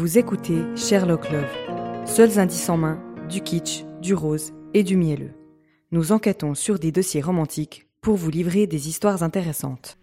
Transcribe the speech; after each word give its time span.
Vous 0.00 0.16
écoutez 0.16 0.56
Sherlock 0.76 1.30
Love, 1.30 2.06
seuls 2.06 2.38
indices 2.38 2.70
en 2.70 2.78
main, 2.78 2.98
du 3.28 3.42
kitsch, 3.42 3.84
du 4.00 4.14
rose 4.14 4.54
et 4.72 4.82
du 4.82 4.96
mielleux. 4.96 5.34
Nous 5.90 6.12
enquêtons 6.12 6.54
sur 6.54 6.78
des 6.78 6.90
dossiers 6.90 7.20
romantiques 7.20 7.86
pour 8.00 8.16
vous 8.16 8.30
livrer 8.30 8.66
des 8.66 8.88
histoires 8.88 9.22
intéressantes. 9.22 9.98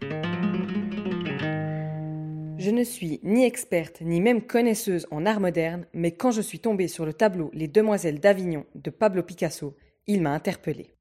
Je 2.59 2.69
ne 2.69 2.83
suis 2.83 3.19
ni 3.23 3.43
experte 3.43 4.01
ni 4.01 4.21
même 4.21 4.43
connaisseuse 4.43 5.07
en 5.09 5.25
art 5.25 5.39
moderne, 5.39 5.87
mais 5.93 6.11
quand 6.11 6.29
je 6.29 6.41
suis 6.41 6.59
tombée 6.59 6.87
sur 6.87 7.03
le 7.03 7.13
tableau 7.13 7.49
Les 7.55 7.67
Demoiselles 7.67 8.19
d'Avignon 8.19 8.67
de 8.75 8.91
Pablo 8.91 9.23
Picasso, 9.23 9.75
il 10.05 10.21
m'a 10.21 10.29
interpellée. 10.29 10.93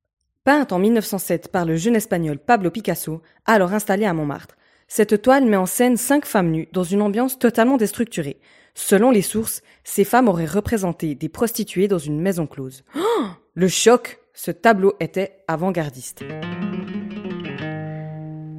Peinte 0.42 0.72
en 0.72 0.78
1907 0.78 1.48
par 1.48 1.66
le 1.66 1.76
jeune 1.76 1.96
espagnol 1.96 2.38
Pablo 2.38 2.70
Picasso, 2.70 3.20
alors 3.44 3.74
installé 3.74 4.06
à 4.06 4.14
Montmartre, 4.14 4.56
cette 4.88 5.20
toile 5.20 5.46
met 5.46 5.56
en 5.56 5.66
scène 5.66 5.96
cinq 5.96 6.24
femmes 6.26 6.50
nues 6.50 6.68
dans 6.72 6.84
une 6.84 7.02
ambiance 7.02 7.38
totalement 7.38 7.76
déstructurée. 7.76 8.38
Selon 8.74 9.10
les 9.10 9.22
sources, 9.22 9.62
ces 9.84 10.04
femmes 10.04 10.28
auraient 10.28 10.46
représenté 10.46 11.14
des 11.14 11.28
prostituées 11.28 11.88
dans 11.88 11.98
une 11.98 12.20
maison 12.20 12.46
close. 12.46 12.84
Oh 12.96 13.26
le 13.54 13.68
choc 13.68 14.20
Ce 14.34 14.50
tableau 14.50 14.94
était 15.00 15.38
avant-gardiste. 15.48 16.22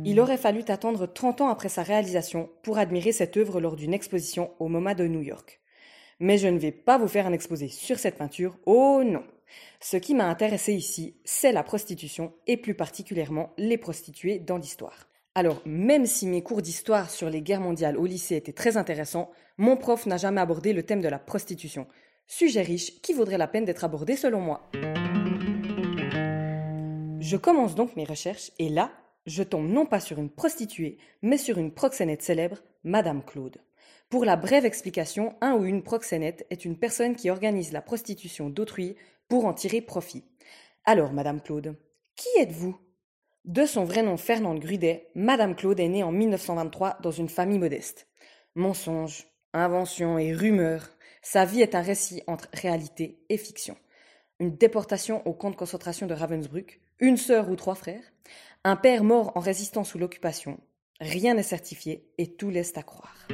Il 0.03 0.20
aurait 0.20 0.38
fallu 0.38 0.63
attendre 0.67 1.05
30 1.05 1.41
ans 1.41 1.50
après 1.50 1.70
sa 1.70 1.84
réalisation 1.84 2.50
pour 2.64 2.78
admirer 2.78 3.12
cette 3.12 3.38
œuvre 3.38 3.62
lors 3.62 3.75
d'une 3.75 3.94
exposition 3.94 4.52
au 4.59 4.67
MoMA 4.70 4.95
de 4.95 5.08
New 5.08 5.22
York. 5.22 5.62
Mais 6.20 6.38
je 6.38 6.48
ne 6.48 6.58
vais 6.58 6.72
pas 6.72 6.98
vous 6.98 7.08
faire 7.08 7.28
un 7.28 7.34
exposé 7.34 7.67
sur 7.67 8.00
cette 8.00 8.17
peinture, 8.17 8.58
oh 8.66 9.03
non 9.05 9.23
Ce 9.80 9.98
qui 9.98 10.16
m'a 10.16 10.25
intéressé 10.25 10.73
ici, 10.73 11.16
c'est 11.25 11.52
la 11.52 11.62
prostitution, 11.62 12.34
et 12.48 12.58
plus 12.58 12.73
particulièrement 12.73 13.53
les 13.58 13.78
prostituées 13.78 14.39
dans 14.39 14.58
l'histoire. 14.58 15.08
Alors, 15.38 15.62
même 15.68 16.08
si 16.08 16.26
mes 16.26 16.41
cours 16.41 16.64
d'histoire 16.64 17.12
sur 17.12 17.30
les 17.30 17.44
guerres 17.44 17.62
mondiales 17.62 17.95
au 17.95 18.08
lycée 18.08 18.38
étaient 18.38 18.53
très 18.53 18.75
intéressants, 18.75 19.30
mon 19.59 19.78
prof 19.78 20.08
n'a 20.08 20.17
jamais 20.17 20.42
abordé 20.42 20.73
le 20.73 20.81
thème 20.81 21.00
de 21.00 21.08
la 21.08 21.20
prostitution. 21.20 21.86
Sujet 22.25 22.64
riche 22.64 23.03
qui 23.03 23.14
vaudrait 23.14 23.38
la 23.38 23.48
peine 23.48 23.64
d'être 23.64 23.84
abordé 23.84 24.16
selon 24.16 24.42
moi. 24.42 24.67
Je 27.20 27.38
commence 27.38 27.76
donc 27.76 27.95
mes 27.95 28.03
recherches 28.03 28.50
et 28.58 28.67
là, 28.67 28.89
je 29.28 29.44
tombe 29.44 29.70
non 29.70 29.86
pas 29.86 30.00
sur 30.00 30.17
une 30.17 30.31
prostituée, 30.31 30.98
mais 31.22 31.38
sur 31.38 31.59
une 31.59 31.72
proxénète 31.72 32.23
célèbre, 32.23 32.58
Madame 32.83 33.23
Claude. 33.23 33.58
Pour 34.09 34.26
la 34.26 34.38
brève 34.38 34.66
explication, 34.66 35.36
un 35.42 35.54
ou 35.54 35.66
une 35.66 35.83
proxénète 35.83 36.48
est 36.50 36.66
une 36.66 36.80
personne 36.80 37.16
qui 37.16 37.30
organise 37.30 37.73
la 37.73 37.83
prostitution 37.83 38.50
d'autrui 38.50 38.95
pour 39.28 39.45
en 39.45 39.54
tirer 39.54 39.81
profit. 39.81 40.23
Alors, 40.83 41.14
Madame 41.14 41.42
Claude, 41.42 41.76
qui 42.16 42.30
êtes-vous? 42.39 42.76
De 43.48 43.66
son 43.66 43.86
vrai 43.86 44.03
nom 44.03 44.17
Fernande 44.17 44.59
Grudet, 44.59 45.08
Madame 45.16 45.56
Claude 45.56 45.80
est 45.80 45.88
née 45.88 46.03
en 46.03 46.12
1923 46.12 46.98
dans 47.02 47.12
une 47.12 47.30
famille 47.30 47.59
modeste. 47.59 48.08
Mensonges, 48.56 49.26
inventions 49.54 50.20
et 50.20 50.34
rumeurs, 50.34 50.89
sa 51.22 51.45
vie 51.45 51.62
est 51.62 51.73
un 51.73 51.81
récit 51.81 52.22
entre 52.28 52.50
réalité 52.54 53.20
et 53.30 53.38
fiction. 53.38 53.78
Une 54.39 54.56
déportation 54.56 55.26
au 55.26 55.34
camp 55.34 55.50
de 55.50 55.56
concentration 55.56 56.08
de 56.08 56.14
Ravensbrück, 56.14 56.81
une 57.00 57.16
sœur 57.16 57.50
ou 57.50 57.56
trois 57.56 57.76
frères, 57.76 58.04
un 58.66 58.76
père 58.76 59.06
mort 59.06 59.31
en 59.36 59.39
résistant 59.39 59.86
sous 59.86 59.98
l'occupation. 59.98 60.59
Rien 61.00 61.34
n'est 61.34 61.42
certifié 61.44 62.06
et 62.17 62.36
tout 62.36 62.50
laisse 62.50 62.76
à 62.76 62.84
croire. 62.84 63.28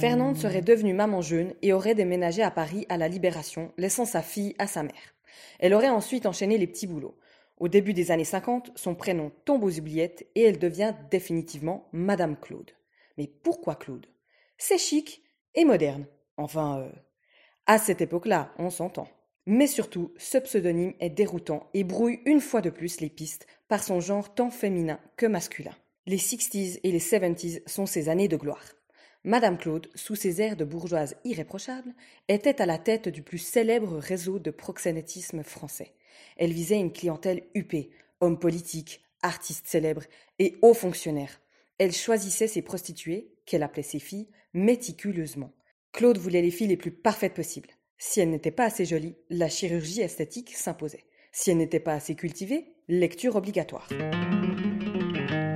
Fernande 0.00 0.36
serait 0.36 0.62
devenue 0.62 0.94
maman 0.94 1.20
jeune 1.20 1.52
et 1.60 1.74
aurait 1.74 1.94
déménagé 1.94 2.42
à 2.42 2.50
Paris 2.50 2.86
à 2.88 2.96
la 2.96 3.08
Libération, 3.08 3.72
laissant 3.76 4.04
sa 4.06 4.22
fille 4.22 4.54
à 4.58 4.66
sa 4.66 4.82
mère. 4.82 5.14
Elle 5.58 5.74
aurait 5.74 5.88
ensuite 5.88 6.26
enchaîné 6.26 6.56
les 6.56 6.66
petits 6.66 6.86
boulots. 6.86 7.16
Au 7.58 7.68
début 7.68 7.94
des 7.94 8.10
années 8.10 8.24
50, 8.24 8.72
son 8.74 8.94
prénom 8.94 9.32
tombe 9.46 9.64
aux 9.64 9.78
oubliettes 9.78 10.26
et 10.34 10.42
elle 10.42 10.58
devient 10.58 10.94
définitivement 11.10 11.88
Madame 11.92 12.36
Claude. 12.38 12.70
Mais 13.16 13.26
pourquoi 13.26 13.76
Claude? 13.76 14.06
C'est 14.58 14.78
chic 14.78 15.22
et 15.54 15.64
moderne. 15.64 16.06
Enfin, 16.36 16.80
euh, 16.80 16.90
à 17.64 17.78
cette 17.78 18.02
époque-là, 18.02 18.52
on 18.58 18.68
s'entend. 18.68 19.08
Mais 19.46 19.66
surtout, 19.66 20.12
ce 20.18 20.38
pseudonyme 20.38 20.92
est 21.00 21.08
déroutant 21.08 21.70
et 21.72 21.84
brouille 21.84 22.20
une 22.26 22.40
fois 22.40 22.60
de 22.60 22.68
plus 22.70 23.00
les 23.00 23.08
pistes 23.08 23.46
par 23.68 23.82
son 23.82 24.00
genre 24.00 24.34
tant 24.34 24.50
féminin 24.50 25.00
que 25.16 25.26
masculin. 25.26 25.74
Les 26.06 26.18
60s 26.18 26.80
et 26.82 26.92
les 26.92 27.00
70s 27.00 27.66
sont 27.66 27.86
ses 27.86 28.08
années 28.08 28.28
de 28.28 28.36
gloire. 28.36 28.64
Madame 29.24 29.56
Claude, 29.56 29.88
sous 29.94 30.14
ses 30.14 30.40
airs 30.40 30.56
de 30.56 30.64
bourgeoise 30.64 31.16
irréprochable, 31.24 31.94
était 32.28 32.60
à 32.60 32.66
la 32.66 32.78
tête 32.78 33.08
du 33.08 33.22
plus 33.22 33.38
célèbre 33.38 33.96
réseau 33.96 34.38
de 34.38 34.50
proxénétisme 34.50 35.42
français. 35.42 35.94
Elle 36.36 36.52
visait 36.52 36.78
une 36.78 36.92
clientèle 36.92 37.44
huppée, 37.54 37.90
hommes 38.20 38.38
politiques, 38.38 39.02
artistes 39.22 39.66
célèbres 39.66 40.04
et 40.38 40.56
hauts 40.62 40.74
fonctionnaires. 40.74 41.40
Elle 41.78 41.92
choisissait 41.92 42.48
ses 42.48 42.62
prostituées, 42.62 43.32
qu'elle 43.44 43.62
appelait 43.62 43.82
ses 43.82 43.98
filles, 43.98 44.28
méticuleusement. 44.54 45.52
Claude 45.92 46.18
voulait 46.18 46.42
les 46.42 46.50
filles 46.50 46.68
les 46.68 46.76
plus 46.76 46.90
parfaites 46.90 47.34
possibles. 47.34 47.70
Si 47.98 48.20
elles 48.20 48.30
n'étaient 48.30 48.50
pas 48.50 48.66
assez 48.66 48.84
jolies, 48.84 49.16
la 49.30 49.48
chirurgie 49.48 50.02
esthétique 50.02 50.54
s'imposait. 50.54 51.04
Si 51.32 51.50
elles 51.50 51.56
n'étaient 51.56 51.80
pas 51.80 51.94
assez 51.94 52.14
cultivées, 52.14 52.66
lecture 52.88 53.36
obligatoire. 53.36 53.88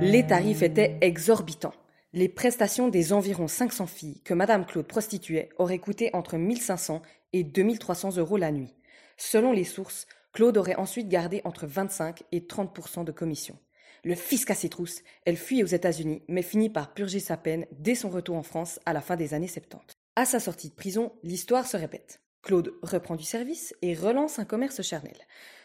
Les 0.01 0.25
tarifs 0.27 0.63
étaient 0.63 0.97
exorbitants. 1.01 1.73
Les 2.13 2.27
prestations 2.27 2.89
des 2.89 3.13
environ 3.13 3.47
500 3.47 3.87
filles 3.87 4.21
que 4.23 4.33
Madame 4.33 4.65
Claude 4.65 4.87
prostituait 4.87 5.49
auraient 5.57 5.79
coûté 5.79 6.09
entre 6.13 6.37
1500 6.37 7.01
et 7.33 7.43
2300 7.43 8.17
euros 8.17 8.37
la 8.37 8.51
nuit. 8.51 8.73
Selon 9.17 9.51
les 9.51 9.63
sources, 9.63 10.07
Claude 10.33 10.57
aurait 10.57 10.75
ensuite 10.75 11.09
gardé 11.09 11.41
entre 11.43 11.67
25 11.67 12.23
et 12.31 12.41
30% 12.41 13.03
de 13.03 13.11
commission. 13.11 13.57
Le 14.03 14.15
fisc 14.15 14.49
à 14.49 14.55
ses 14.55 14.69
trousses, 14.69 15.03
elle 15.25 15.37
fuit 15.37 15.63
aux 15.63 15.67
États-Unis, 15.67 16.23
mais 16.27 16.41
finit 16.41 16.69
par 16.69 16.93
purger 16.93 17.19
sa 17.19 17.37
peine 17.37 17.65
dès 17.71 17.95
son 17.95 18.09
retour 18.09 18.35
en 18.35 18.43
France 18.43 18.79
à 18.85 18.93
la 18.93 19.01
fin 19.01 19.15
des 19.15 19.33
années 19.33 19.47
70. 19.47 19.93
À 20.15 20.25
sa 20.25 20.39
sortie 20.39 20.69
de 20.69 20.75
prison, 20.75 21.11
l'histoire 21.23 21.67
se 21.67 21.77
répète. 21.77 22.21
Claude 22.41 22.73
reprend 22.81 23.15
du 23.15 23.23
service 23.23 23.75
et 23.81 23.93
relance 23.93 24.39
un 24.39 24.45
commerce 24.45 24.81
charnel. 24.81 25.17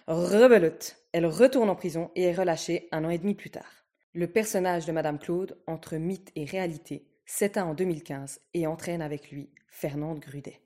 Rebelote, 0.06 0.99
elle 1.12 1.26
retourne 1.26 1.71
en 1.71 1.75
prison 1.75 2.10
et 2.15 2.25
est 2.25 2.34
relâchée 2.34 2.88
un 2.93 3.05
an 3.05 3.10
et 3.10 3.19
demi 3.19 3.34
plus 3.34 3.50
tard. 3.50 3.87
Le 4.12 4.26
personnage 4.26 4.87
de 4.87 4.93
Madame 4.93 5.19
Claude, 5.19 5.59
entre 5.66 5.97
mythe 5.97 6.31
et 6.37 6.44
réalité, 6.44 7.06
s'éteint 7.25 7.65
en 7.65 7.75
2015 7.75 8.41
et 8.55 8.66
entraîne 8.66 9.03
avec 9.03 9.31
lui 9.31 9.50
Fernande 9.69 10.21
Grudet. 10.21 10.60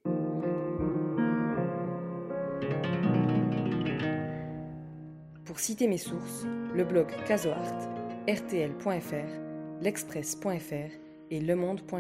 Pour 5.50 5.59
citer 5.59 5.88
mes 5.88 5.99
sources, 5.99 6.47
le 6.77 6.84
blog 6.84 7.09
Casoart, 7.27 7.88
RTL.fr, 8.28 9.83
l'Express.fr 9.83 10.93
et 11.33 11.41
lemonde.fr. 11.41 11.91